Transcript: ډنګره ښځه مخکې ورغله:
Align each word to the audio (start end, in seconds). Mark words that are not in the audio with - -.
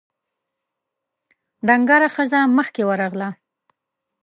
ډنګره 1.67 2.09
ښځه 2.15 2.39
مخکې 2.57 2.81
ورغله: 2.89 3.29